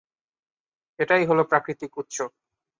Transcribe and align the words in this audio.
এটাই 0.99 1.23
হলো 1.25 1.43
প্রাকৃতিক 1.43 1.91
উৎস। 1.97 2.17